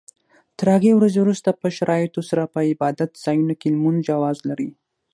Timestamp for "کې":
3.59-3.67